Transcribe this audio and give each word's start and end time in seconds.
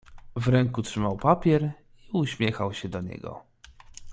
"W 0.35 0.47
ręku 0.47 0.81
trzymał 0.81 1.17
papier 1.17 1.71
i 2.07 2.09
uśmiechał 2.13 2.73
się 2.73 2.89
do 2.89 3.01
niego." 3.01 3.43